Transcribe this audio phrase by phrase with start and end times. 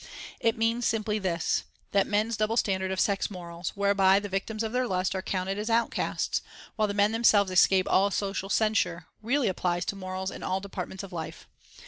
[0.39, 4.71] It means simply this, that men's double standard of sex morals, whereby the victims of
[4.71, 6.41] their lust are counted as outcasts,
[6.75, 11.03] while the men themselves escape all social censure, really applies to morals in all departments
[11.03, 11.47] of life.